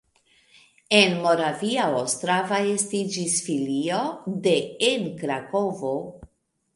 [0.99, 3.99] En Moravia Ostrava estiĝis filio
[4.47, 4.55] de
[4.89, 5.93] en Krakovo.